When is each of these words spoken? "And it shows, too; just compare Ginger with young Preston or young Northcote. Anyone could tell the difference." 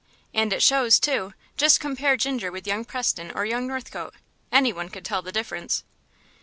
"And 0.33 0.51
it 0.51 0.63
shows, 0.63 0.99
too; 0.99 1.35
just 1.57 1.79
compare 1.79 2.17
Ginger 2.17 2.51
with 2.51 2.65
young 2.65 2.85
Preston 2.85 3.31
or 3.35 3.45
young 3.45 3.67
Northcote. 3.67 4.15
Anyone 4.51 4.89
could 4.89 5.05
tell 5.05 5.21
the 5.21 5.31
difference." 5.31 5.83